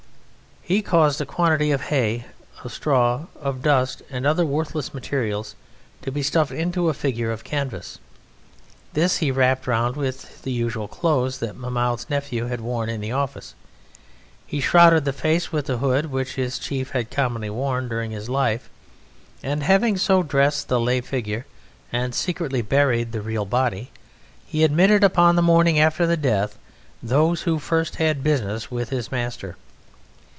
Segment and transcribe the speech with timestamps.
[0.63, 2.27] He caused a quantity of hay,
[2.63, 5.55] of straw, of dust and of other worthless materials
[6.01, 7.97] to be stuffed into a figure of canvas;
[8.93, 13.11] this he wrapped round with the usual clothes that Mahmoud's Nephew had worn in the
[13.11, 13.53] office,
[14.45, 18.69] he shrouded the face with the hood which his chief had commonly worn during life,
[19.43, 21.45] and having so dressed the lay figure
[21.91, 23.91] and secretly buried the real body,
[24.45, 26.57] he admitted upon the morning after the death
[27.03, 29.57] those who first had business with his master.